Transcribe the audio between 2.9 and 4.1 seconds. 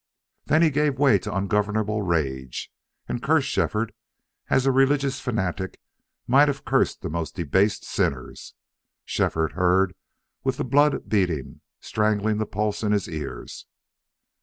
and cursed Shefford